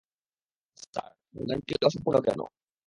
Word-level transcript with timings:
Sir, 0.83 1.09
আপনার 1.21 1.45
গানটি 1.49 1.71
অসম্পূর্ণ 1.87 2.17
কেন? 2.27 2.39